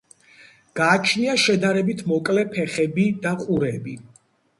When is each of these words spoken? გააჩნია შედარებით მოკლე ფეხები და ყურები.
გააჩნია 0.77 1.35
შედარებით 1.41 2.01
მოკლე 2.13 2.45
ფეხები 2.55 3.05
და 3.27 3.35
ყურები. 3.43 3.95